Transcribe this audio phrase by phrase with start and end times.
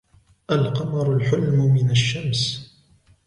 [0.51, 2.71] الْقَمَرُ الْحُلْم مِنْ الشَمْسُ.